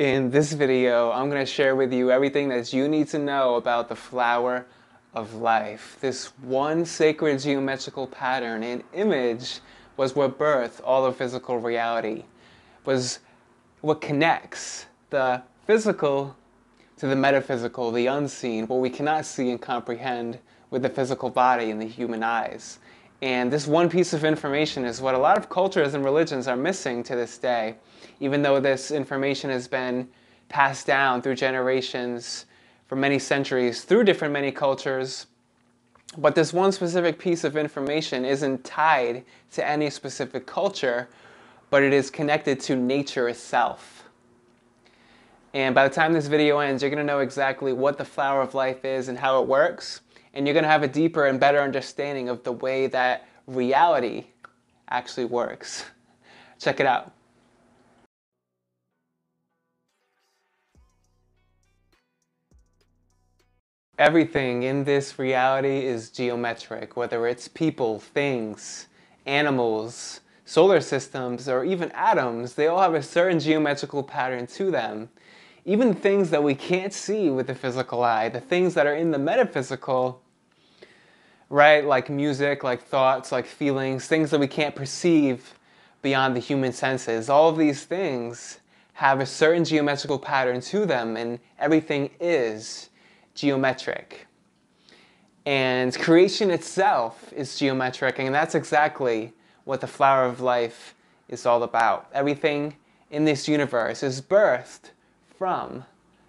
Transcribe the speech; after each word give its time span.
In 0.00 0.32
this 0.32 0.52
video, 0.52 1.12
I'm 1.12 1.30
going 1.30 1.40
to 1.40 1.46
share 1.46 1.76
with 1.76 1.92
you 1.92 2.10
everything 2.10 2.48
that 2.48 2.72
you 2.72 2.88
need 2.88 3.06
to 3.10 3.18
know 3.20 3.54
about 3.54 3.88
the 3.88 3.94
flower 3.94 4.66
of 5.14 5.34
life. 5.34 5.98
This 6.00 6.32
one 6.42 6.84
sacred 6.84 7.38
geometrical 7.38 8.08
pattern 8.08 8.64
and 8.64 8.82
image 8.92 9.60
was 9.96 10.16
what 10.16 10.36
birthed 10.36 10.80
all 10.82 11.06
of 11.06 11.14
physical 11.14 11.58
reality, 11.58 12.24
was 12.84 13.20
what 13.82 14.00
connects 14.00 14.86
the 15.10 15.40
physical 15.64 16.34
to 16.96 17.06
the 17.06 17.14
metaphysical, 17.14 17.92
the 17.92 18.08
unseen, 18.08 18.66
what 18.66 18.80
we 18.80 18.90
cannot 18.90 19.24
see 19.24 19.48
and 19.48 19.62
comprehend 19.62 20.40
with 20.70 20.82
the 20.82 20.88
physical 20.88 21.30
body 21.30 21.70
and 21.70 21.80
the 21.80 21.86
human 21.86 22.24
eyes. 22.24 22.80
And 23.24 23.50
this 23.50 23.66
one 23.66 23.88
piece 23.88 24.12
of 24.12 24.22
information 24.22 24.84
is 24.84 25.00
what 25.00 25.14
a 25.14 25.18
lot 25.18 25.38
of 25.38 25.48
cultures 25.48 25.94
and 25.94 26.04
religions 26.04 26.46
are 26.46 26.56
missing 26.56 27.02
to 27.04 27.16
this 27.16 27.38
day, 27.38 27.76
even 28.20 28.42
though 28.42 28.60
this 28.60 28.90
information 28.90 29.48
has 29.48 29.66
been 29.66 30.10
passed 30.50 30.86
down 30.86 31.22
through 31.22 31.36
generations 31.36 32.44
for 32.86 32.96
many 32.96 33.18
centuries 33.18 33.82
through 33.82 34.04
different 34.04 34.34
many 34.34 34.52
cultures. 34.52 35.24
But 36.18 36.34
this 36.34 36.52
one 36.52 36.70
specific 36.70 37.18
piece 37.18 37.44
of 37.44 37.56
information 37.56 38.26
isn't 38.26 38.62
tied 38.62 39.24
to 39.52 39.66
any 39.66 39.88
specific 39.88 40.44
culture, 40.46 41.08
but 41.70 41.82
it 41.82 41.94
is 41.94 42.10
connected 42.10 42.60
to 42.60 42.76
nature 42.76 43.26
itself. 43.30 44.04
And 45.54 45.74
by 45.74 45.88
the 45.88 45.94
time 45.94 46.12
this 46.12 46.26
video 46.26 46.58
ends, 46.58 46.82
you're 46.82 46.94
to 46.94 47.02
know 47.02 47.20
exactly 47.20 47.72
what 47.72 47.96
the 47.96 48.04
flower 48.04 48.42
of 48.42 48.52
life 48.52 48.84
is 48.84 49.08
and 49.08 49.16
how 49.16 49.40
it 49.40 49.48
works 49.48 50.02
and 50.34 50.46
you're 50.46 50.54
going 50.54 50.64
to 50.64 50.70
have 50.70 50.82
a 50.82 50.88
deeper 50.88 51.26
and 51.26 51.40
better 51.40 51.60
understanding 51.60 52.28
of 52.28 52.42
the 52.42 52.52
way 52.52 52.88
that 52.88 53.26
reality 53.46 54.26
actually 54.90 55.24
works. 55.24 55.84
Check 56.58 56.80
it 56.80 56.86
out. 56.86 57.12
Everything 63.96 64.64
in 64.64 64.82
this 64.82 65.20
reality 65.20 65.86
is 65.86 66.10
geometric, 66.10 66.96
whether 66.96 67.28
it's 67.28 67.46
people, 67.46 68.00
things, 68.00 68.88
animals, 69.24 70.20
solar 70.44 70.80
systems, 70.80 71.48
or 71.48 71.64
even 71.64 71.92
atoms, 71.92 72.54
they 72.54 72.66
all 72.66 72.82
have 72.82 72.94
a 72.94 73.02
certain 73.02 73.38
geometrical 73.38 74.02
pattern 74.02 74.48
to 74.48 74.72
them. 74.72 75.08
Even 75.64 75.94
things 75.94 76.30
that 76.30 76.42
we 76.42 76.56
can't 76.56 76.92
see 76.92 77.30
with 77.30 77.46
the 77.46 77.54
physical 77.54 78.02
eye, 78.02 78.28
the 78.28 78.40
things 78.40 78.74
that 78.74 78.86
are 78.88 78.96
in 78.96 79.12
the 79.12 79.18
metaphysical, 79.18 80.23
right? 81.54 81.84
Like 81.84 82.10
music, 82.10 82.64
like 82.64 82.82
thoughts, 82.82 83.30
like 83.30 83.46
feelings, 83.46 84.08
things 84.08 84.32
that 84.32 84.40
we 84.40 84.48
can't 84.48 84.74
perceive 84.74 85.54
beyond 86.02 86.34
the 86.34 86.40
human 86.40 86.72
senses. 86.72 87.30
All 87.30 87.48
of 87.48 87.56
these 87.56 87.84
things 87.84 88.58
have 88.94 89.20
a 89.20 89.26
certain 89.26 89.64
geometrical 89.64 90.18
pattern 90.18 90.60
to 90.62 90.84
them, 90.84 91.16
and 91.16 91.38
everything 91.60 92.10
is 92.18 92.90
geometric. 93.36 94.26
And 95.46 95.96
creation 95.96 96.50
itself 96.50 97.32
is 97.32 97.56
geometric, 97.56 98.18
and 98.18 98.34
that's 98.34 98.56
exactly 98.56 99.32
what 99.62 99.80
the 99.80 99.86
flower 99.86 100.24
of 100.24 100.40
life 100.40 100.96
is 101.28 101.46
all 101.46 101.62
about. 101.62 102.08
Everything 102.12 102.74
in 103.12 103.26
this 103.26 103.46
universe 103.46 104.02
is 104.02 104.20
birthed 104.20 104.90
from 105.38 105.84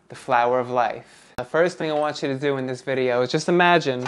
the 0.09 0.15
flower 0.15 0.59
of 0.59 0.69
life. 0.69 1.33
The 1.37 1.45
first 1.45 1.79
thing 1.79 1.89
I 1.89 1.95
want 1.95 2.21
you 2.21 2.27
to 2.27 2.37
do 2.37 2.57
in 2.57 2.67
this 2.67 2.83
video 2.83 3.23
is 3.23 3.31
just 3.31 3.49
imagine 3.49 4.05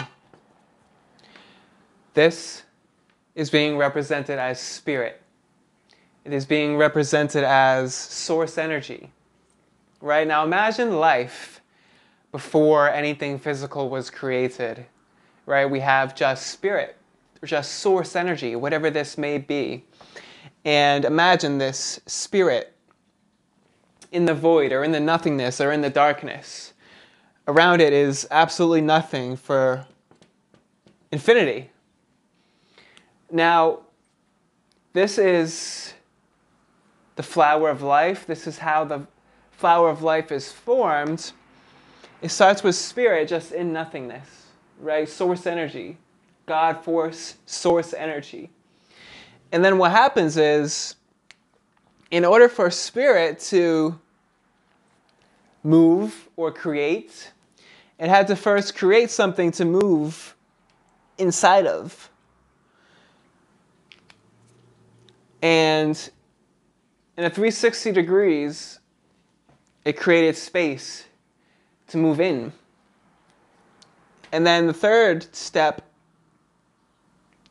this 2.14 2.62
is 3.34 3.50
being 3.50 3.76
represented 3.76 4.38
as 4.38 4.60
spirit. 4.60 5.22
It 6.24 6.32
is 6.32 6.44
being 6.44 6.76
represented 6.76 7.44
as 7.44 7.94
source 7.94 8.58
energy. 8.58 9.12
Right? 10.00 10.26
Now 10.26 10.44
imagine 10.44 10.98
life 10.98 11.60
before 12.32 12.90
anything 12.90 13.38
physical 13.38 13.88
was 13.88 14.10
created. 14.10 14.86
Right? 15.46 15.66
We 15.66 15.80
have 15.80 16.14
just 16.14 16.48
spirit, 16.48 16.96
or 17.42 17.46
just 17.46 17.76
source 17.76 18.14
energy, 18.14 18.56
whatever 18.56 18.90
this 18.90 19.16
may 19.16 19.38
be. 19.38 19.84
And 20.64 21.04
imagine 21.04 21.58
this 21.58 22.00
spirit 22.06 22.74
in 24.12 24.24
the 24.24 24.34
void 24.34 24.72
or 24.72 24.84
in 24.84 24.92
the 24.92 25.00
nothingness 25.00 25.60
or 25.60 25.72
in 25.72 25.80
the 25.80 25.90
darkness. 25.90 26.74
Around 27.46 27.80
it 27.80 27.92
is 27.92 28.26
absolutely 28.30 28.82
nothing 28.82 29.36
for 29.36 29.86
infinity. 31.10 31.70
Now, 33.30 33.80
this 34.92 35.18
is 35.18 35.94
the 37.16 37.22
flower 37.22 37.68
of 37.68 37.82
life. 37.82 38.26
This 38.26 38.46
is 38.46 38.58
how 38.58 38.84
the 38.84 39.06
flower 39.50 39.90
of 39.90 40.02
life 40.02 40.32
is 40.32 40.50
formed. 40.50 41.32
It 42.22 42.30
starts 42.30 42.62
with 42.62 42.74
spirit, 42.74 43.28
just 43.28 43.52
in 43.52 43.72
nothingness, 43.72 44.46
right? 44.80 45.08
Source 45.08 45.46
energy, 45.46 45.98
God 46.46 46.82
force, 46.84 47.36
source 47.44 47.92
energy. 47.92 48.50
And 49.52 49.64
then 49.64 49.78
what 49.78 49.90
happens 49.90 50.36
is, 50.36 50.94
in 52.10 52.24
order 52.24 52.48
for 52.48 52.70
spirit 52.70 53.38
to 53.40 53.98
move 55.62 56.28
or 56.36 56.50
create, 56.50 57.32
it 57.98 58.08
had 58.08 58.26
to 58.28 58.36
first 58.36 58.76
create 58.76 59.10
something 59.10 59.50
to 59.52 59.64
move 59.64 60.34
inside 61.18 61.66
of. 61.66 62.10
And 65.42 66.10
in 67.16 67.24
a 67.24 67.30
360 67.30 67.92
degrees, 67.92 68.78
it 69.84 69.94
created 69.96 70.36
space 70.36 71.04
to 71.88 71.96
move 71.96 72.20
in. 72.20 72.52
And 74.32 74.46
then 74.46 74.66
the 74.66 74.72
third 74.72 75.34
step 75.34 75.82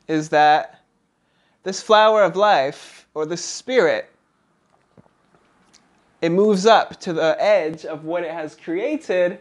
is 0.06 0.28
that 0.30 0.82
this 1.64 1.82
flower 1.82 2.22
of 2.22 2.36
life, 2.36 3.06
or 3.14 3.26
the 3.26 3.36
spirit, 3.36 4.10
it 6.22 6.30
moves 6.30 6.66
up 6.66 6.98
to 7.00 7.12
the 7.12 7.36
edge 7.38 7.84
of 7.84 8.04
what 8.04 8.22
it 8.22 8.30
has 8.30 8.54
created, 8.54 9.38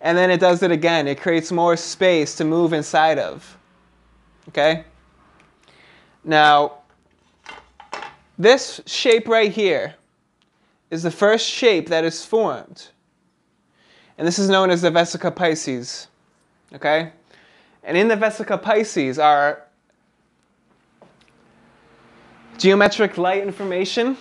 and 0.00 0.16
then 0.16 0.30
it 0.30 0.40
does 0.40 0.62
it 0.62 0.70
again. 0.70 1.06
It 1.06 1.20
creates 1.20 1.52
more 1.52 1.76
space 1.76 2.36
to 2.36 2.44
move 2.44 2.72
inside 2.72 3.18
of. 3.18 3.56
Okay? 4.48 4.84
Now, 6.24 6.77
this 8.38 8.80
shape 8.86 9.28
right 9.28 9.50
here 9.50 9.96
is 10.90 11.02
the 11.02 11.10
first 11.10 11.46
shape 11.46 11.88
that 11.88 12.04
is 12.04 12.24
formed. 12.24 12.88
And 14.16 14.26
this 14.26 14.38
is 14.38 14.48
known 14.48 14.70
as 14.70 14.82
the 14.82 14.90
Vesica 14.90 15.34
Piscis. 15.34 16.06
Okay? 16.74 17.12
And 17.84 17.96
in 17.96 18.08
the 18.08 18.16
Vesica 18.16 18.60
Piscis 18.62 19.22
are 19.22 19.64
geometric 22.58 23.18
light 23.18 23.42
information. 23.42 24.16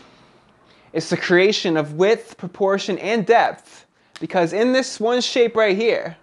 It's 0.94 1.10
the 1.10 1.18
creation 1.18 1.78
of 1.78 1.94
width, 1.94 2.38
proportion, 2.38 2.98
and 3.00 3.26
depth. 3.26 3.86
Because 4.20 4.54
in 4.54 4.72
this 4.72 5.00
one 5.00 5.22
shape 5.22 5.56
right 5.56 5.76
here, 5.76 6.18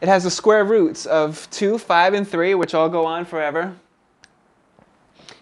it 0.00 0.08
has 0.08 0.24
the 0.24 0.30
square 0.30 0.64
roots 0.64 1.06
of 1.06 1.48
2, 1.50 1.78
5, 1.78 2.14
and 2.14 2.28
3, 2.28 2.54
which 2.54 2.74
all 2.74 2.88
go 2.88 3.06
on 3.06 3.24
forever. 3.24 3.74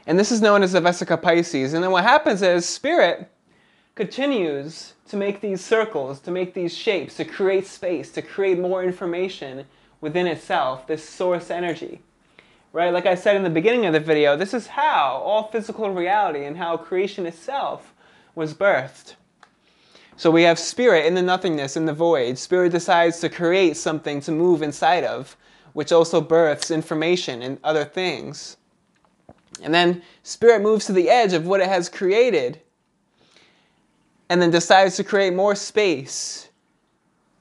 And 0.07 0.19
this 0.19 0.33
is 0.33 0.43
known 0.43 0.63
as 0.63 0.73
the 0.73 0.81
Vesica 0.81 1.21
Piscis. 1.21 1.75
And 1.75 1.83
then 1.83 1.91
what 1.91 2.05
happens 2.05 2.43
is 2.43 2.69
spirit 2.69 3.31
continues 3.95 4.95
to 5.09 5.17
make 5.17 5.41
these 5.41 5.65
circles, 5.65 6.21
to 6.21 6.31
make 6.31 6.55
these 6.55 6.77
shapes, 6.77 7.17
to 7.17 7.25
create 7.25 7.67
space, 7.67 8.11
to 8.13 8.23
create 8.23 8.59
more 8.59 8.83
information 8.83 9.67
within 10.01 10.27
itself, 10.27 10.87
this 10.87 11.07
source 11.09 11.51
energy. 11.51 12.01
Right? 12.73 12.93
Like 12.93 13.07
I 13.07 13.15
said 13.15 13.37
in 13.37 13.43
the 13.43 13.51
beginning 13.51 13.85
of 13.87 13.93
the 13.93 14.01
video, 14.01 14.37
this 14.37 14.55
is 14.55 14.67
how 14.67 15.21
all 15.25 15.49
physical 15.49 15.91
reality 15.91 16.45
and 16.45 16.57
how 16.57 16.79
creation 16.79 17.27
itself 17.27 17.93
was 18.34 18.55
birthed. 18.55 19.15
So 20.17 20.31
we 20.31 20.43
have 20.43 20.59
spirit 20.59 21.07
in 21.07 21.15
the 21.15 21.22
nothingness, 21.22 21.77
in 21.77 21.87
the 21.87 21.93
void. 21.93 22.39
Spirit 22.39 22.72
decides 22.72 23.21
to 23.21 23.28
create 23.28 23.77
something 23.77 24.21
to 24.22 24.33
move 24.33 24.63
inside 24.63 25.05
of, 25.05 25.37
which 25.75 25.93
also 25.93 26.21
births 26.21 26.71
information 26.71 27.43
and 27.43 27.59
other 27.63 27.84
things. 27.84 28.57
And 29.63 29.72
then 29.72 30.03
spirit 30.22 30.63
moves 30.63 30.87
to 30.87 30.93
the 30.93 31.09
edge 31.09 31.33
of 31.33 31.47
what 31.47 31.60
it 31.60 31.69
has 31.69 31.89
created 31.89 32.60
and 34.28 34.41
then 34.41 34.51
decides 34.51 34.97
to 34.97 35.04
create 35.04 35.34
more 35.34 35.54
space 35.54 36.49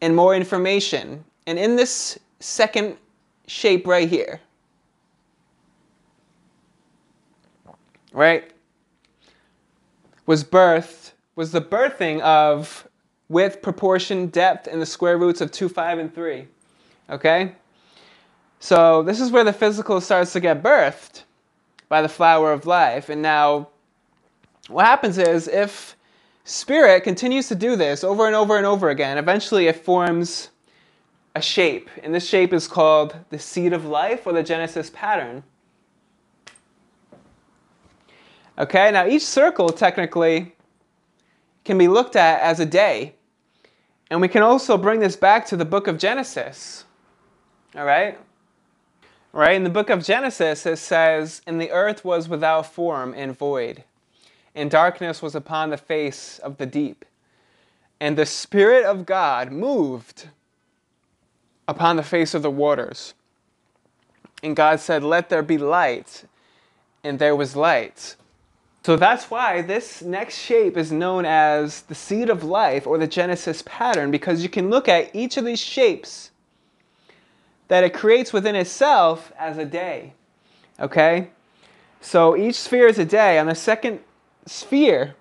and 0.02 0.16
more 0.16 0.36
information. 0.36 1.24
And 1.48 1.58
in 1.58 1.76
this 1.76 2.20
second 2.40 2.98
shape 3.48 3.88
right 3.88 4.10
here, 4.10 4.42
right, 8.12 8.52
was 10.26 10.44
birth, 10.44 11.14
was 11.36 11.52
the 11.52 11.62
birthing 11.62 12.20
of 12.22 12.88
width, 13.30 13.62
proportion, 13.62 14.28
depth, 14.28 14.68
and 14.68 14.82
the 14.82 14.86
square 14.86 15.18
roots 15.18 15.40
of 15.40 15.52
2, 15.52 15.70
5, 15.70 16.00
and 16.00 16.14
3. 16.14 16.48
Okay? 17.10 17.56
So 18.60 19.02
this 19.02 19.22
is 19.22 19.32
where 19.32 19.44
the 19.44 19.54
physical 19.54 20.02
starts 20.02 20.34
to 20.34 20.40
get 20.40 20.62
birthed 20.62 21.24
by 21.92 22.02
the 22.02 22.08
flower 22.08 22.54
of 22.54 22.66
life. 22.66 23.10
And 23.10 23.22
now, 23.22 23.68
what 24.70 24.86
happens 24.86 25.18
is 25.18 25.50
if 25.50 25.98
spirit 26.46 27.04
continues 27.04 27.50
to 27.50 27.56
do 27.56 27.76
this 27.76 28.02
over 28.02 28.28
and 28.28 28.34
over 28.34 28.56
and 28.56 28.66
over 28.66 28.90
again. 28.90 29.18
Eventually, 29.18 29.68
it 29.68 29.76
forms 29.76 30.52
a 31.36 31.42
shape, 31.42 31.90
and 32.02 32.16
this 32.16 32.26
shape 32.26 32.54
is 32.54 32.66
called 32.66 33.18
the 33.30 33.38
seed 33.38 33.74
of 33.74 33.84
life 33.84 34.26
or 34.26 34.32
the 34.32 34.42
Genesis 34.42 34.90
pattern. 34.90 35.44
Okay, 38.58 38.90
now 38.92 39.06
each 39.06 39.26
circle 39.26 39.68
technically 39.68 40.56
can 41.66 41.78
be 41.78 41.90
looked 41.90 42.16
at 42.16 42.40
as 42.40 42.62
a 42.62 42.66
day. 42.66 43.16
And 44.10 44.22
we 44.22 44.30
can 44.30 44.44
also 44.44 44.78
bring 44.78 45.02
this 45.02 45.18
back 45.18 45.46
to 45.48 45.58
the 45.58 45.66
book 45.66 45.88
of 45.88 45.98
Genesis. 45.98 46.86
All 47.76 47.84
right? 47.84 48.18
Right? 49.34 49.56
In 49.56 49.64
the 49.64 49.70
book 49.70 49.90
of 49.90 50.04
Genesis, 50.04 50.66
it 50.66 50.78
says, 50.78 51.42
And 51.48 51.60
the 51.60 51.72
earth 51.72 52.04
was 52.04 52.28
without 52.28 52.66
form 52.66 53.14
and 53.16 53.38
void, 53.38 53.84
and 54.54 54.70
darkness 54.70 55.22
was 55.22 55.36
upon 55.36 55.70
the 55.70 55.78
face 55.78 56.40
of 56.40 56.58
the 56.58 56.66
deep. 56.66 57.06
And 58.00 58.18
the 58.18 58.26
Spirit 58.26 58.84
of 58.84 59.06
God 59.06 59.52
moved 59.52 60.28
upon 61.68 61.96
the 61.96 62.04
face 62.04 62.34
of 62.34 62.42
the 62.42 62.52
waters. 62.52 63.14
And 64.44 64.56
God 64.56 64.80
said, 64.80 65.04
Let 65.04 65.30
there 65.30 65.44
be 65.44 65.58
light. 65.58 66.26
And 67.04 67.18
there 67.18 67.36
was 67.36 67.56
light. 67.56 68.16
So 68.84 68.96
that's 68.96 69.30
why 69.30 69.62
this 69.62 70.02
next 70.02 70.40
shape 70.40 70.76
is 70.76 70.92
known 70.92 71.24
as 71.24 71.84
the 71.84 71.96
seed 71.96 72.30
of 72.30 72.44
life 72.44 72.88
or 72.88 72.98
the 72.98 73.08
Genesis 73.08 73.64
pattern 73.66 74.10
because 74.10 74.42
you 74.42 74.50
can 74.50 74.72
look 74.72 74.90
at 74.90 75.16
each 75.16 75.38
of 75.38 75.46
these 75.46 75.60
shapes 75.60 76.32
that 77.72 77.86
it 77.86 77.94
creates 77.94 78.34
within 78.34 78.54
itself 78.54 79.32
as 79.40 79.58
a 79.58 79.64
day. 79.64 80.12
Okay? 80.78 81.30
So 82.02 82.36
each 82.36 82.56
sphere 82.56 82.88
is 82.88 83.00
a 83.00 83.06
day. 83.06 83.40
On 83.40 83.46
the 83.46 83.56
second 83.56 84.02
sphere, 84.46 85.16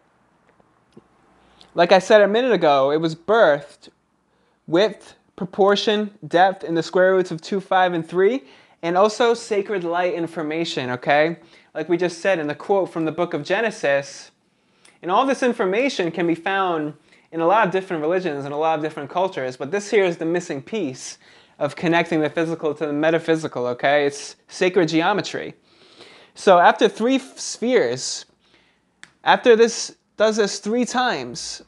like 1.76 1.92
I 1.92 2.00
said 2.00 2.22
a 2.22 2.26
minute 2.26 2.50
ago, 2.50 2.90
it 2.90 2.96
was 2.96 3.14
birthed 3.14 3.90
width, 4.66 5.14
proportion, 5.36 6.10
depth 6.26 6.64
in 6.64 6.74
the 6.74 6.82
square 6.82 7.14
roots 7.14 7.30
of 7.30 7.40
2, 7.40 7.60
5, 7.60 7.92
and 7.92 8.08
3, 8.08 8.42
and 8.82 8.98
also 8.98 9.32
sacred 9.32 9.84
light 9.84 10.14
information, 10.14 10.90
okay? 10.90 11.36
like 11.72 11.88
we 11.88 11.96
just 11.96 12.18
said 12.18 12.40
in 12.40 12.48
the 12.48 12.54
quote 12.56 12.92
from 12.92 13.04
the 13.04 13.12
book 13.12 13.32
of 13.32 13.44
Genesis. 13.44 14.32
And 15.02 15.10
all 15.12 15.24
this 15.24 15.44
information 15.44 16.10
can 16.10 16.26
be 16.26 16.34
found 16.34 16.94
in 17.30 17.38
a 17.38 17.46
lot 17.46 17.64
of 17.64 17.72
different 17.72 18.02
religions 18.02 18.44
and 18.44 18.52
a 18.52 18.56
lot 18.56 18.76
of 18.76 18.82
different 18.82 19.08
cultures, 19.08 19.56
but 19.56 19.70
this 19.70 19.88
here 19.92 20.04
is 20.04 20.16
the 20.16 20.24
missing 20.24 20.60
piece 20.60 21.16
of 21.60 21.76
connecting 21.76 22.20
the 22.20 22.30
physical 22.30 22.74
to 22.74 22.86
the 22.86 22.92
metaphysical, 22.92 23.66
okay? 23.66 24.06
It's 24.06 24.34
sacred 24.48 24.88
geometry. 24.88 25.54
So 26.34 26.58
after 26.58 26.88
three 26.88 27.18
spheres, 27.18 28.24
after 29.22 29.54
this 29.54 29.94
does 30.16 30.38
this 30.38 30.58
three 30.58 30.86
times, 30.86 31.62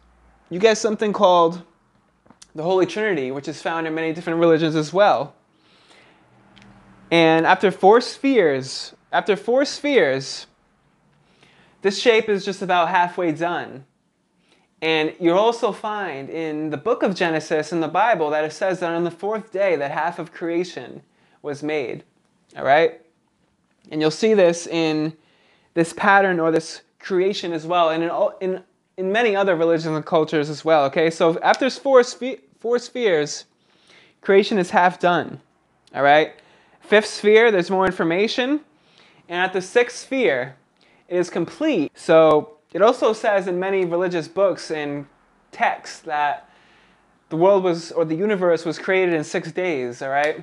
you 0.48 0.58
get 0.58 0.78
something 0.78 1.12
called 1.12 1.62
the 2.54 2.62
Holy 2.62 2.86
Trinity, 2.86 3.30
which 3.30 3.48
is 3.48 3.60
found 3.60 3.86
in 3.86 3.94
many 3.94 4.14
different 4.14 4.40
religions 4.40 4.74
as 4.74 4.92
well. 4.92 5.34
And 7.10 7.46
after 7.46 7.70
four 7.70 8.00
spheres, 8.00 8.94
after 9.12 9.36
four 9.36 9.66
spheres, 9.66 10.46
this 11.82 12.00
shape 12.00 12.30
is 12.30 12.46
just 12.46 12.62
about 12.62 12.88
halfway 12.88 13.32
done. 13.32 13.84
And 14.82 15.14
you'll 15.20 15.38
also 15.38 15.70
find 15.70 16.28
in 16.28 16.70
the 16.70 16.76
book 16.76 17.04
of 17.04 17.14
Genesis 17.14 17.72
in 17.72 17.78
the 17.78 17.88
Bible 17.88 18.30
that 18.30 18.44
it 18.44 18.52
says 18.52 18.80
that 18.80 18.92
on 18.92 19.04
the 19.04 19.12
fourth 19.12 19.52
day 19.52 19.76
that 19.76 19.92
half 19.92 20.18
of 20.18 20.32
creation 20.32 21.02
was 21.40 21.62
made. 21.62 22.02
All 22.56 22.64
right? 22.64 23.00
And 23.92 24.00
you'll 24.00 24.10
see 24.10 24.34
this 24.34 24.66
in 24.66 25.16
this 25.74 25.92
pattern 25.92 26.40
or 26.40 26.50
this 26.50 26.82
creation 26.98 27.52
as 27.52 27.66
well, 27.66 27.90
and 27.90 28.02
in, 28.02 28.10
in, 28.40 28.62
in 28.96 29.12
many 29.12 29.34
other 29.36 29.54
religions 29.54 29.94
and 29.94 30.04
cultures 30.04 30.50
as 30.50 30.64
well. 30.64 30.84
Okay? 30.86 31.10
So 31.10 31.38
after 31.40 31.70
four, 31.70 32.02
four 32.58 32.78
spheres, 32.80 33.44
creation 34.20 34.58
is 34.58 34.70
half 34.70 34.98
done. 34.98 35.40
All 35.94 36.02
right? 36.02 36.34
Fifth 36.80 37.06
sphere, 37.06 37.52
there's 37.52 37.70
more 37.70 37.86
information. 37.86 38.60
And 39.28 39.38
at 39.38 39.52
the 39.52 39.62
sixth 39.62 39.98
sphere, 39.98 40.56
it 41.08 41.16
is 41.16 41.30
complete. 41.30 41.92
So 41.94 42.58
it 42.72 42.82
also 42.82 43.12
says 43.12 43.46
in 43.46 43.58
many 43.58 43.84
religious 43.84 44.28
books 44.28 44.70
and 44.70 45.06
texts 45.50 46.00
that 46.00 46.48
the 47.28 47.36
world 47.36 47.64
was, 47.64 47.92
or 47.92 48.04
the 48.04 48.14
universe 48.14 48.64
was 48.64 48.78
created 48.78 49.14
in 49.14 49.24
six 49.24 49.52
days, 49.52 50.02
all 50.02 50.10
right? 50.10 50.42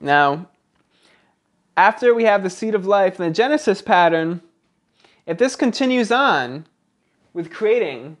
Now, 0.00 0.48
after 1.76 2.14
we 2.14 2.24
have 2.24 2.42
the 2.42 2.50
seed 2.50 2.74
of 2.74 2.86
life 2.86 3.18
and 3.18 3.28
the 3.28 3.34
Genesis 3.34 3.80
pattern, 3.80 4.42
if 5.26 5.38
this 5.38 5.56
continues 5.56 6.10
on 6.10 6.66
with 7.32 7.52
creating, 7.52 8.16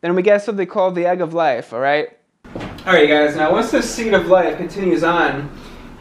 then 0.00 0.14
we 0.14 0.22
get 0.22 0.42
something 0.42 0.66
called 0.66 0.94
the 0.94 1.06
egg 1.06 1.20
of 1.20 1.34
life, 1.34 1.72
all 1.72 1.80
right? 1.80 2.16
All 2.86 2.94
right, 2.94 3.08
guys, 3.08 3.36
now 3.36 3.52
once 3.52 3.70
the 3.70 3.82
seed 3.82 4.14
of 4.14 4.28
life 4.28 4.56
continues 4.56 5.04
on, 5.04 5.50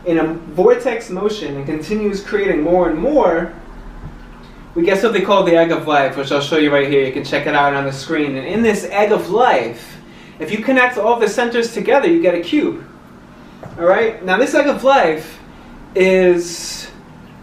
in 0.06 0.18
a 0.18 0.34
vortex 0.34 1.10
motion 1.10 1.58
and 1.58 1.66
continues 1.66 2.24
creating 2.24 2.62
more 2.62 2.90
and 2.90 2.98
more, 2.98 3.54
we 4.76 4.84
get 4.84 5.00
something 5.00 5.26
called 5.26 5.48
the 5.48 5.56
egg 5.56 5.72
of 5.72 5.88
life, 5.88 6.16
which 6.16 6.32
I'll 6.32 6.42
show 6.42 6.58
you 6.58 6.72
right 6.72 6.88
here. 6.88 7.06
You 7.06 7.12
can 7.12 7.24
check 7.24 7.48
it 7.48 7.56
out 7.56 7.74
on 7.74 7.86
the 7.86 7.92
screen. 7.92 8.36
And 8.36 8.48
in 8.48 8.62
this 8.62 8.86
egg 8.86 9.12
of 9.12 9.30
life, 9.30 9.98
if 10.40 10.52
you 10.52 10.60
connect 10.60 10.98
all 10.98 11.20
the 11.20 11.28
centers 11.28 11.74
together, 11.74 12.08
you 12.08 12.22
get 12.22 12.36
a 12.36 12.42
cube. 12.42 12.86
All 13.78 13.86
right? 13.86 14.24
Now, 14.24 14.38
this 14.38 14.54
egg 14.54 14.68
of 14.68 14.84
life 14.84 15.40
is 15.96 16.90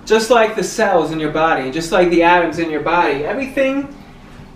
just 0.04 0.30
like 0.30 0.54
the 0.54 0.62
cells 0.62 1.10
in 1.10 1.18
your 1.18 1.32
body, 1.32 1.70
just 1.70 1.90
like 1.90 2.10
the 2.10 2.22
atoms 2.22 2.58
in 2.58 2.70
your 2.70 2.80
body. 2.80 3.24
Everything 3.24 3.94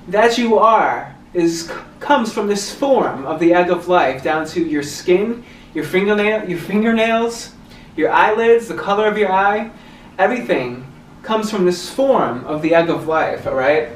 that 0.09 0.39
you 0.39 0.59
are 0.59 1.15
is 1.35 1.71
comes 1.99 2.33
from 2.33 2.47
this 2.47 2.73
form 2.73 3.27
of 3.27 3.41
the 3.41 3.53
egg 3.53 3.71
of 3.71 3.89
life, 3.89 4.23
down 4.23 4.47
to 4.47 4.65
your 4.65 4.83
skin, 4.83 5.45
your 5.75 5.85
fingernail, 5.85 6.49
your 6.49 6.59
fingernails, 6.59 7.53
your 7.97 8.11
eyelids, 8.11 8.69
the 8.69 8.75
color 8.75 9.07
of 9.07 9.19
your 9.19 9.31
eye, 9.31 9.71
everything 10.19 10.90
comes 11.23 11.51
from 11.51 11.65
this 11.65 11.91
form 11.91 12.45
of 12.45 12.63
the 12.63 12.75
egg 12.75 12.89
of 12.89 13.07
life, 13.07 13.47
all 13.47 13.55
right? 13.55 13.89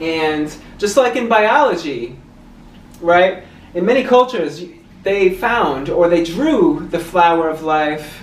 And 0.00 0.54
just 0.78 0.96
like 0.96 1.16
in 1.16 1.28
biology, 1.28 2.16
right? 3.00 3.44
In 3.74 3.84
many 3.84 4.04
cultures, 4.04 4.64
they 5.02 5.34
found 5.34 5.88
or 5.88 6.08
they 6.08 6.24
drew 6.24 6.86
the 6.90 6.98
flower 6.98 7.48
of 7.48 7.62
life 7.62 8.22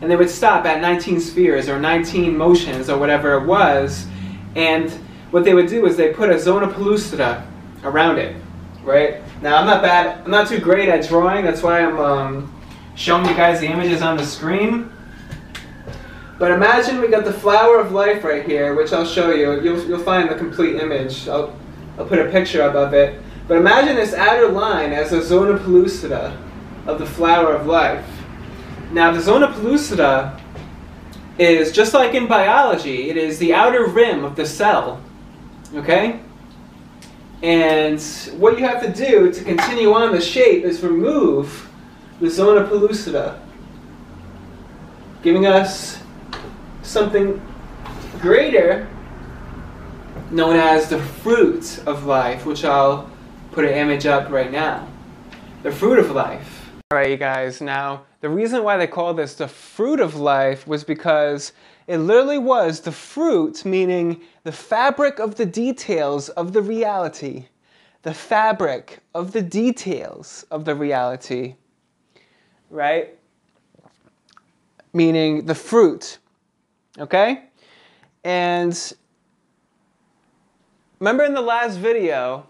and 0.00 0.10
they 0.10 0.16
would 0.16 0.30
stop 0.30 0.64
at 0.66 0.80
19 0.80 1.20
spheres 1.20 1.68
or 1.68 1.78
19 1.78 2.36
motions 2.36 2.90
or 2.90 2.98
whatever 2.98 3.34
it 3.34 3.46
was. 3.46 4.06
And 4.54 4.90
what 5.30 5.44
they 5.44 5.54
would 5.54 5.68
do 5.68 5.86
is 5.86 5.96
they 5.96 6.12
put 6.12 6.30
a 6.30 6.38
zona 6.38 6.68
pellucida 6.68 7.46
around 7.82 8.18
it, 8.18 8.36
right? 8.82 9.22
Now, 9.42 9.56
I'm 9.56 9.66
not 9.66 9.82
bad, 9.82 10.22
I'm 10.24 10.30
not 10.30 10.48
too 10.48 10.58
great 10.58 10.88
at 10.88 11.08
drawing, 11.08 11.44
that's 11.44 11.62
why 11.62 11.80
I'm 11.80 11.98
um, 11.98 12.62
showing 12.94 13.26
you 13.26 13.34
guys 13.34 13.60
the 13.60 13.66
images 13.66 14.02
on 14.02 14.16
the 14.16 14.24
screen. 14.24 14.90
But 16.38 16.50
imagine 16.50 17.00
we 17.00 17.08
got 17.08 17.24
the 17.24 17.32
flower 17.32 17.78
of 17.78 17.92
life 17.92 18.22
right 18.22 18.44
here, 18.44 18.74
which 18.74 18.92
I'll 18.92 19.06
show 19.06 19.30
you. 19.30 19.60
You'll, 19.62 19.82
you'll 19.86 20.02
find 20.02 20.28
the 20.28 20.34
complete 20.34 20.76
image. 20.76 21.28
I'll, 21.28 21.56
I'll 21.98 22.04
put 22.04 22.18
a 22.18 22.30
picture 22.30 22.62
above 22.62 22.92
it. 22.92 23.20
But 23.48 23.56
imagine 23.56 23.96
this 23.96 24.12
outer 24.12 24.48
line 24.48 24.92
as 24.92 25.12
a 25.12 25.22
zona 25.22 25.58
pellucida 25.58 26.36
of 26.86 26.98
the 26.98 27.06
flower 27.06 27.54
of 27.54 27.66
life. 27.66 28.04
Now, 28.92 29.12
the 29.12 29.20
zona 29.20 29.48
pellucida 29.48 30.38
is 31.38 31.72
just 31.72 31.94
like 31.94 32.14
in 32.14 32.26
biology, 32.26 33.08
it 33.08 33.16
is 33.16 33.38
the 33.38 33.54
outer 33.54 33.86
rim 33.86 34.24
of 34.24 34.36
the 34.36 34.44
cell. 34.46 35.02
Okay? 35.74 36.20
And 37.42 38.00
what 38.36 38.58
you 38.58 38.64
have 38.64 38.82
to 38.82 38.92
do 38.92 39.32
to 39.32 39.44
continue 39.44 39.92
on 39.92 40.12
the 40.12 40.20
shape 40.20 40.64
is 40.64 40.82
remove 40.82 41.70
the 42.20 42.28
zona 42.28 42.66
pellucida, 42.66 43.38
giving 45.22 45.46
us 45.46 46.02
something 46.86 47.40
greater 48.20 48.88
known 50.30 50.56
as 50.56 50.88
the 50.88 50.98
fruit 50.98 51.82
of 51.86 52.04
life, 52.06 52.46
which 52.46 52.64
I'll 52.64 53.10
put 53.52 53.64
an 53.64 53.74
image 53.74 54.06
up 54.06 54.30
right 54.30 54.50
now. 54.50 54.88
The 55.62 55.72
fruit 55.72 55.98
of 55.98 56.10
life. 56.10 56.70
All 56.90 56.98
right, 56.98 57.10
you 57.10 57.16
guys, 57.16 57.60
now 57.60 58.04
the 58.20 58.28
reason 58.28 58.62
why 58.62 58.76
they 58.76 58.86
call 58.86 59.14
this 59.14 59.34
the 59.34 59.48
fruit 59.48 60.00
of 60.00 60.14
life 60.14 60.66
was 60.66 60.84
because 60.84 61.52
it 61.86 61.98
literally 61.98 62.38
was 62.38 62.80
the 62.80 62.92
fruit, 62.92 63.64
meaning 63.64 64.20
the 64.44 64.52
fabric 64.52 65.18
of 65.18 65.34
the 65.34 65.46
details 65.46 66.28
of 66.30 66.52
the 66.52 66.62
reality. 66.62 67.46
The 68.02 68.14
fabric 68.14 69.00
of 69.14 69.32
the 69.32 69.42
details 69.42 70.44
of 70.50 70.64
the 70.64 70.74
reality 70.74 71.56
right? 72.70 73.16
Meaning 74.92 75.46
the 75.46 75.54
fruit. 75.54 76.18
Okay? 76.98 77.44
And 78.24 78.92
remember 80.98 81.24
in 81.24 81.34
the 81.34 81.40
last 81.40 81.76
video 81.76 82.46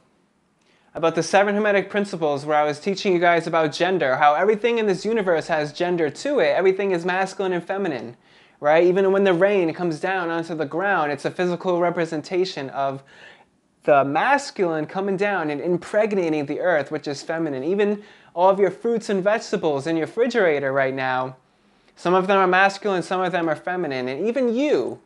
about 0.94 1.14
the 1.14 1.22
seven 1.22 1.54
hermetic 1.54 1.90
principles 1.90 2.46
where 2.46 2.56
I 2.56 2.64
was 2.64 2.80
teaching 2.80 3.12
you 3.12 3.18
guys 3.18 3.46
about 3.46 3.72
gender, 3.72 4.16
how 4.16 4.34
everything 4.34 4.78
in 4.78 4.86
this 4.86 5.04
universe 5.04 5.46
has 5.48 5.72
gender 5.72 6.08
to 6.08 6.38
it. 6.38 6.56
Everything 6.56 6.92
is 6.92 7.04
masculine 7.04 7.52
and 7.52 7.62
feminine, 7.62 8.16
right? 8.60 8.82
Even 8.82 9.12
when 9.12 9.24
the 9.24 9.34
rain 9.34 9.74
comes 9.74 10.00
down 10.00 10.30
onto 10.30 10.54
the 10.54 10.64
ground, 10.64 11.12
it's 11.12 11.26
a 11.26 11.30
physical 11.30 11.80
representation 11.80 12.70
of 12.70 13.02
the 13.82 14.04
masculine 14.04 14.86
coming 14.86 15.18
down 15.18 15.50
and 15.50 15.60
impregnating 15.60 16.46
the 16.46 16.60
earth, 16.60 16.90
which 16.90 17.06
is 17.06 17.22
feminine. 17.22 17.62
Even 17.62 18.02
all 18.34 18.48
of 18.48 18.58
your 18.58 18.70
fruits 18.70 19.10
and 19.10 19.22
vegetables 19.22 19.86
in 19.86 19.96
your 19.96 20.06
refrigerator 20.06 20.72
right 20.72 20.94
now, 20.94 21.36
some 21.96 22.12
of 22.12 22.26
them 22.26 22.38
are 22.38 22.46
masculine, 22.46 23.02
some 23.02 23.22
of 23.22 23.32
them 23.32 23.48
are 23.48 23.56
feminine. 23.56 24.08
And 24.08 24.26
even 24.28 24.54
you, 24.54 25.00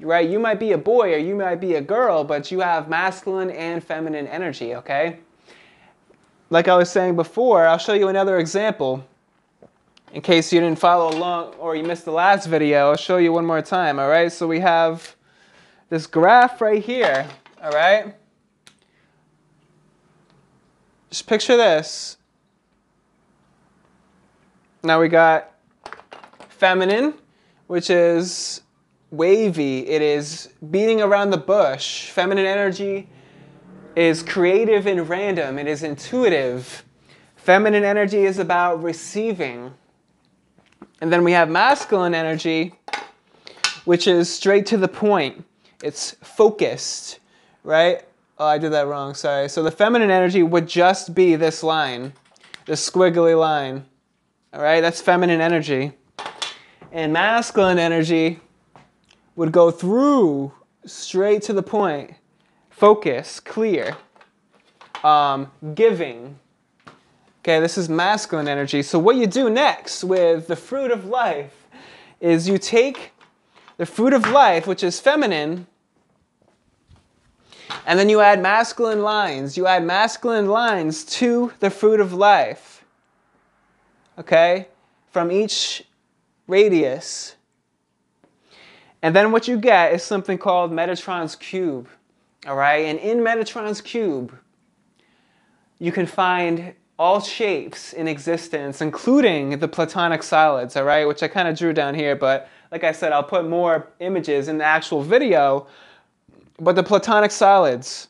right? 0.00 0.28
You 0.28 0.38
might 0.38 0.58
be 0.58 0.72
a 0.72 0.78
boy 0.78 1.12
or 1.12 1.18
you 1.18 1.36
might 1.36 1.60
be 1.60 1.74
a 1.74 1.80
girl, 1.82 2.24
but 2.24 2.50
you 2.50 2.60
have 2.60 2.88
masculine 2.88 3.50
and 3.50 3.84
feminine 3.84 4.26
energy, 4.26 4.74
okay? 4.74 5.18
Like 6.48 6.66
I 6.66 6.76
was 6.76 6.90
saying 6.90 7.14
before, 7.14 7.66
I'll 7.66 7.78
show 7.78 7.92
you 7.92 8.08
another 8.08 8.38
example. 8.38 9.06
In 10.12 10.22
case 10.22 10.52
you 10.52 10.60
didn't 10.60 10.78
follow 10.78 11.16
along 11.16 11.54
or 11.54 11.76
you 11.76 11.84
missed 11.84 12.06
the 12.06 12.10
last 12.10 12.46
video, 12.46 12.90
I'll 12.90 12.96
show 12.96 13.18
you 13.18 13.32
one 13.32 13.46
more 13.46 13.62
time, 13.62 14.00
all 14.00 14.08
right? 14.08 14.32
So 14.32 14.48
we 14.48 14.60
have 14.60 15.14
this 15.90 16.06
graph 16.06 16.60
right 16.60 16.82
here, 16.82 17.28
all 17.62 17.70
right? 17.70 18.14
Just 21.10 21.26
picture 21.26 21.56
this. 21.56 22.16
Now 24.82 25.00
we 25.00 25.08
got 25.08 25.52
feminine, 26.60 27.14
which 27.68 27.88
is 27.88 28.60
wavy, 29.10 29.88
it 29.88 30.02
is 30.02 30.50
beating 30.70 31.00
around 31.00 31.30
the 31.30 31.38
bush. 31.38 32.10
Feminine 32.10 32.44
energy 32.44 33.08
is 33.96 34.22
creative 34.22 34.86
and 34.86 35.08
random, 35.08 35.58
it 35.58 35.66
is 35.66 35.82
intuitive. 35.82 36.84
Feminine 37.34 37.82
energy 37.82 38.26
is 38.26 38.38
about 38.38 38.82
receiving. 38.82 39.72
And 41.00 41.10
then 41.10 41.24
we 41.24 41.32
have 41.32 41.48
masculine 41.48 42.14
energy, 42.14 42.74
which 43.86 44.06
is 44.06 44.32
straight 44.32 44.66
to 44.66 44.76
the 44.76 44.86
point. 44.86 45.42
It's 45.82 46.10
focused, 46.22 47.20
right? 47.64 48.04
Oh, 48.38 48.46
I 48.46 48.58
did 48.58 48.72
that 48.72 48.86
wrong, 48.86 49.14
sorry. 49.14 49.48
So 49.48 49.62
the 49.62 49.70
feminine 49.70 50.10
energy 50.10 50.42
would 50.42 50.68
just 50.68 51.14
be 51.14 51.36
this 51.36 51.62
line, 51.62 52.12
this 52.66 52.88
squiggly 52.88 53.38
line. 53.38 53.86
All 54.52 54.60
right, 54.60 54.82
that's 54.82 55.00
feminine 55.00 55.40
energy. 55.40 55.92
And 56.92 57.12
masculine 57.12 57.78
energy 57.78 58.40
would 59.36 59.52
go 59.52 59.70
through 59.70 60.52
straight 60.84 61.42
to 61.42 61.52
the 61.52 61.62
point, 61.62 62.14
focus, 62.68 63.38
clear, 63.38 63.96
um, 65.04 65.52
giving. 65.74 66.38
Okay, 67.42 67.60
this 67.60 67.78
is 67.78 67.88
masculine 67.88 68.48
energy. 68.48 68.82
So, 68.82 68.98
what 68.98 69.16
you 69.16 69.26
do 69.26 69.48
next 69.48 70.02
with 70.02 70.48
the 70.48 70.56
fruit 70.56 70.90
of 70.90 71.04
life 71.04 71.68
is 72.20 72.48
you 72.48 72.58
take 72.58 73.12
the 73.76 73.86
fruit 73.86 74.12
of 74.12 74.28
life, 74.28 74.66
which 74.66 74.82
is 74.82 75.00
feminine, 75.00 75.66
and 77.86 77.98
then 77.98 78.08
you 78.08 78.20
add 78.20 78.42
masculine 78.42 79.02
lines. 79.02 79.56
You 79.56 79.66
add 79.66 79.84
masculine 79.84 80.48
lines 80.48 81.04
to 81.04 81.52
the 81.60 81.70
fruit 81.70 82.00
of 82.00 82.12
life. 82.12 82.84
Okay? 84.18 84.68
From 85.10 85.30
each 85.30 85.84
radius. 86.50 87.36
And 89.02 89.16
then 89.16 89.32
what 89.32 89.48
you 89.48 89.58
get 89.58 89.94
is 89.94 90.02
something 90.02 90.36
called 90.36 90.72
Metatron's 90.72 91.36
cube. 91.36 91.88
All 92.46 92.56
right? 92.56 92.84
And 92.86 92.98
in 92.98 93.18
Metatron's 93.18 93.80
cube, 93.80 94.36
you 95.78 95.92
can 95.92 96.06
find 96.06 96.74
all 96.98 97.20
shapes 97.20 97.94
in 97.94 98.06
existence, 98.06 98.82
including 98.82 99.58
the 99.58 99.68
platonic 99.68 100.22
solids, 100.22 100.76
all 100.76 100.84
right? 100.84 101.08
Which 101.08 101.22
I 101.22 101.28
kind 101.28 101.48
of 101.48 101.56
drew 101.56 101.72
down 101.72 101.94
here, 101.94 102.14
but 102.14 102.50
like 102.70 102.84
I 102.84 102.92
said, 102.92 103.12
I'll 103.12 103.24
put 103.24 103.48
more 103.48 103.88
images 104.00 104.48
in 104.48 104.58
the 104.58 104.64
actual 104.64 105.02
video. 105.02 105.66
But 106.58 106.76
the 106.76 106.82
platonic 106.82 107.30
solids, 107.30 108.08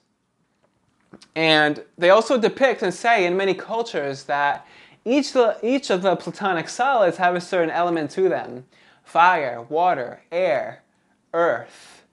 and 1.36 1.84
they 1.96 2.10
also 2.10 2.36
depict 2.36 2.82
and 2.82 2.92
say 2.92 3.26
in 3.26 3.36
many 3.36 3.54
cultures 3.54 4.24
that 4.24 4.66
each, 5.04 5.34
each 5.62 5.90
of 5.90 6.02
the 6.02 6.16
platonic 6.16 6.68
solids 6.68 7.16
have 7.16 7.34
a 7.34 7.40
certain 7.40 7.70
element 7.70 8.10
to 8.12 8.28
them 8.28 8.64
fire, 9.04 9.62
water, 9.62 10.20
air, 10.30 10.82
earth. 11.34 12.04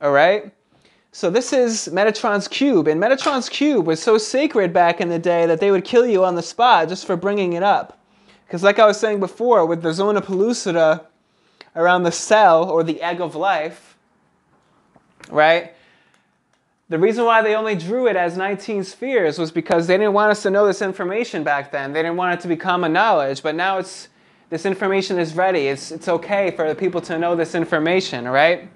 All 0.00 0.12
right? 0.12 0.52
So 1.10 1.30
this 1.30 1.52
is 1.52 1.88
Metatron's 1.92 2.48
cube, 2.48 2.88
and 2.88 3.00
Metatron's 3.00 3.48
cube 3.48 3.86
was 3.86 4.02
so 4.02 4.18
sacred 4.18 4.72
back 4.72 5.00
in 5.00 5.08
the 5.08 5.18
day 5.18 5.46
that 5.46 5.60
they 5.60 5.70
would 5.70 5.84
kill 5.84 6.04
you 6.04 6.24
on 6.24 6.34
the 6.34 6.42
spot 6.42 6.88
just 6.88 7.06
for 7.06 7.16
bringing 7.16 7.52
it 7.52 7.62
up. 7.62 7.98
Because 8.46 8.62
like 8.62 8.78
I 8.78 8.86
was 8.86 8.98
saying 8.98 9.20
before, 9.20 9.64
with 9.64 9.80
the 9.80 9.92
zona 9.92 10.20
pellucida 10.20 11.06
around 11.76 12.02
the 12.02 12.12
cell 12.12 12.68
or 12.68 12.82
the 12.82 13.00
egg 13.00 13.20
of 13.20 13.34
life, 13.34 13.96
right? 15.30 15.74
The 16.94 17.00
reason 17.00 17.24
why 17.24 17.42
they 17.42 17.56
only 17.56 17.74
drew 17.74 18.06
it 18.06 18.14
as 18.14 18.36
19 18.36 18.84
spheres 18.84 19.36
was 19.36 19.50
because 19.50 19.88
they 19.88 19.96
didn't 19.98 20.12
want 20.12 20.30
us 20.30 20.42
to 20.44 20.50
know 20.52 20.64
this 20.64 20.80
information 20.80 21.42
back 21.42 21.72
then. 21.72 21.92
They 21.92 22.02
didn't 22.02 22.16
want 22.16 22.38
it 22.38 22.42
to 22.42 22.46
become 22.46 22.84
a 22.84 22.88
knowledge, 22.88 23.42
but 23.42 23.56
now 23.56 23.78
it's 23.78 24.06
this 24.48 24.64
information 24.64 25.18
is 25.18 25.34
ready. 25.34 25.66
It's, 25.66 25.90
it's 25.90 26.06
okay 26.06 26.52
for 26.52 26.68
the 26.68 26.74
people 26.76 27.00
to 27.00 27.18
know 27.18 27.34
this 27.34 27.56
information, 27.56 28.28
right? 28.28 28.68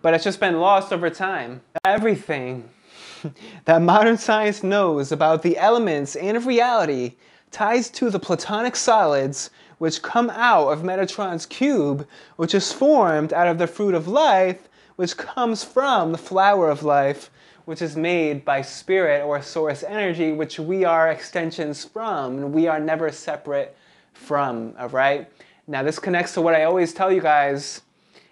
But 0.00 0.14
it's 0.14 0.22
just 0.22 0.38
been 0.38 0.60
lost 0.60 0.92
over 0.92 1.10
time. 1.10 1.60
Everything 1.84 2.68
that 3.64 3.82
modern 3.82 4.16
science 4.16 4.62
knows 4.62 5.10
about 5.10 5.42
the 5.42 5.58
elements 5.58 6.14
and 6.14 6.36
of 6.36 6.46
reality 6.46 7.16
ties 7.50 7.90
to 7.90 8.10
the 8.10 8.20
platonic 8.20 8.76
solids 8.76 9.50
which 9.78 10.02
come 10.02 10.30
out 10.30 10.68
of 10.68 10.82
Metatron's 10.82 11.46
cube, 11.46 12.06
which 12.36 12.54
is 12.54 12.72
formed 12.72 13.32
out 13.32 13.48
of 13.48 13.58
the 13.58 13.66
fruit 13.66 13.94
of 13.94 14.06
life, 14.06 14.68
which 14.94 15.16
comes 15.16 15.64
from 15.64 16.12
the 16.12 16.18
flower 16.18 16.70
of 16.70 16.84
life, 16.84 17.28
which 17.66 17.82
is 17.82 17.96
made 17.96 18.44
by 18.44 18.62
spirit 18.62 19.22
or 19.24 19.42
source 19.42 19.82
energy, 19.82 20.32
which 20.32 20.58
we 20.58 20.84
are 20.84 21.10
extensions 21.10 21.84
from. 21.84 22.52
We 22.52 22.68
are 22.68 22.80
never 22.80 23.12
separate 23.12 23.76
from, 24.14 24.74
all 24.78 24.88
right? 24.88 25.30
Now, 25.66 25.82
this 25.82 25.98
connects 25.98 26.32
to 26.34 26.40
what 26.40 26.54
I 26.54 26.62
always 26.62 26.94
tell 26.94 27.12
you 27.12 27.20
guys 27.20 27.82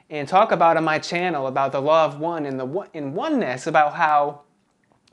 and 0.09 0.29
talk 0.29 0.53
about 0.53 0.77
on 0.77 0.85
my 0.85 1.01
channel 1.01 1.49
about 1.49 1.73
the 1.73 1.81
law 1.81 2.05
of 2.05 2.21
one 2.21 2.47
and 2.47 2.59
the 2.61 2.89
in 2.95 3.13
oneness, 3.13 3.67
about 3.67 3.95
how 3.95 4.43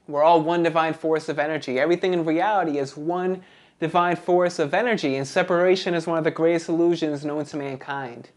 we're 0.07 0.23
all 0.23 0.41
one 0.41 0.61
divine 0.61 0.93
force 0.93 1.27
of 1.27 1.39
energy. 1.39 1.79
Everything 1.79 2.13
in 2.13 2.23
reality 2.23 2.77
is 2.77 2.95
one 2.95 3.41
divine 3.79 4.15
force 4.15 4.59
of 4.59 4.75
energy, 4.75 5.15
and 5.15 5.27
separation 5.27 5.95
is 5.95 6.05
one 6.05 6.19
of 6.19 6.23
the 6.23 6.31
greatest 6.31 6.69
illusions 6.69 7.25
known 7.25 7.45
to 7.45 7.57
mankind. 7.57 8.29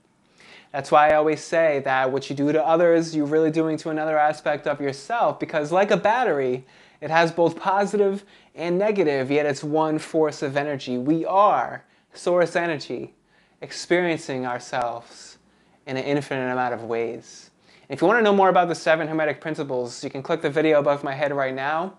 That's 0.74 0.90
why 0.90 1.10
I 1.10 1.14
always 1.14 1.40
say 1.40 1.82
that 1.84 2.10
what 2.10 2.28
you 2.28 2.34
do 2.34 2.50
to 2.50 2.60
others, 2.66 3.14
you're 3.14 3.26
really 3.26 3.52
doing 3.52 3.76
to 3.76 3.90
another 3.90 4.18
aspect 4.18 4.66
of 4.66 4.80
yourself, 4.80 5.38
because 5.38 5.70
like 5.70 5.92
a 5.92 5.96
battery, 5.96 6.66
it 7.00 7.10
has 7.10 7.30
both 7.30 7.56
positive 7.56 8.24
and 8.56 8.76
negative, 8.76 9.30
yet 9.30 9.46
it's 9.46 9.62
one 9.62 10.00
force 10.00 10.42
of 10.42 10.56
energy. 10.56 10.98
We 10.98 11.24
are 11.26 11.84
source 12.12 12.56
energy, 12.56 13.14
experiencing 13.60 14.46
ourselves 14.46 15.38
in 15.86 15.96
an 15.96 16.02
infinite 16.02 16.50
amount 16.50 16.74
of 16.74 16.82
ways. 16.82 17.52
If 17.88 18.00
you 18.00 18.08
want 18.08 18.18
to 18.18 18.24
know 18.24 18.34
more 18.34 18.48
about 18.48 18.66
the 18.66 18.74
seven 18.74 19.06
Hermetic 19.06 19.40
principles, 19.40 20.02
you 20.02 20.10
can 20.10 20.24
click 20.24 20.42
the 20.42 20.50
video 20.50 20.80
above 20.80 21.04
my 21.04 21.14
head 21.14 21.32
right 21.32 21.54
now. 21.54 21.98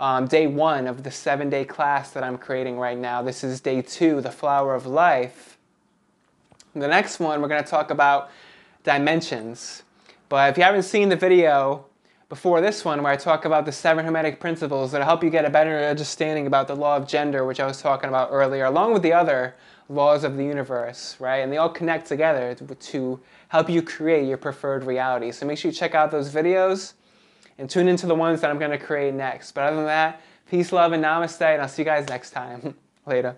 Um, 0.00 0.26
day 0.26 0.48
one 0.48 0.88
of 0.88 1.04
the 1.04 1.12
seven 1.12 1.48
day 1.48 1.64
class 1.64 2.10
that 2.10 2.24
I'm 2.24 2.38
creating 2.38 2.76
right 2.76 2.98
now. 2.98 3.22
This 3.22 3.44
is 3.44 3.60
day 3.60 3.82
two, 3.82 4.20
the 4.20 4.32
flower 4.32 4.74
of 4.74 4.84
life. 4.84 5.58
The 6.74 6.86
next 6.86 7.18
one, 7.18 7.42
we're 7.42 7.48
going 7.48 7.62
to 7.62 7.68
talk 7.68 7.90
about 7.90 8.30
dimensions. 8.84 9.82
But 10.28 10.50
if 10.50 10.56
you 10.56 10.62
haven't 10.62 10.84
seen 10.84 11.08
the 11.08 11.16
video 11.16 11.86
before 12.28 12.60
this 12.60 12.84
one, 12.84 13.02
where 13.02 13.12
I 13.12 13.16
talk 13.16 13.44
about 13.44 13.64
the 13.64 13.72
seven 13.72 14.04
hermetic 14.04 14.38
principles 14.38 14.92
that'll 14.92 15.06
help 15.06 15.24
you 15.24 15.30
get 15.30 15.44
a 15.44 15.50
better 15.50 15.78
understanding 15.78 16.46
about 16.46 16.68
the 16.68 16.76
law 16.76 16.96
of 16.96 17.08
gender, 17.08 17.44
which 17.44 17.58
I 17.58 17.66
was 17.66 17.82
talking 17.82 18.08
about 18.08 18.28
earlier, 18.30 18.66
along 18.66 18.92
with 18.92 19.02
the 19.02 19.12
other 19.12 19.56
laws 19.88 20.22
of 20.22 20.36
the 20.36 20.44
universe, 20.44 21.16
right? 21.18 21.38
And 21.38 21.52
they 21.52 21.56
all 21.56 21.68
connect 21.68 22.06
together 22.06 22.54
to, 22.54 23.20
help 23.48 23.68
you 23.68 23.82
create 23.82 24.28
your 24.28 24.36
preferred 24.36 24.84
reality. 24.84 25.32
So 25.32 25.44
make 25.44 25.58
sure 25.58 25.72
you 25.72 25.76
check 25.76 25.96
out 25.96 26.12
those 26.12 26.32
videos 26.32 26.92
and 27.58 27.68
tune 27.68 27.88
into 27.88 28.06
the 28.06 28.14
ones 28.14 28.40
that 28.42 28.48
I'm 28.48 28.60
going 28.60 28.70
to 28.70 28.78
create 28.78 29.12
next. 29.12 29.50
But 29.52 29.64
other 29.64 29.76
than 29.76 29.86
that, 29.86 30.20
peace, 30.48 30.70
love, 30.70 30.92
and 30.92 31.02
namaste, 31.02 31.42
and 31.42 31.60
I'll 31.60 31.68
see 31.68 31.82
you 31.82 31.86
guys 31.86 32.06
next 32.08 32.30
time. 32.30 32.76
Later. 33.06 33.36